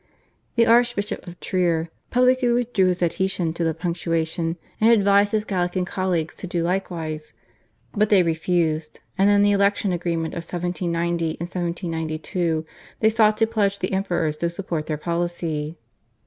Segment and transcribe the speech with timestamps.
[0.55, 5.85] The Archbishop of Trier publicly withdrew his adhesion to the /Punctuation/, and advised his Gallican
[5.85, 7.33] colleagues to do likewise,
[7.93, 12.65] but they refused, and in the election agreement of 1790 and 1792
[12.99, 15.77] they sought to pledge the emperors to support their policy.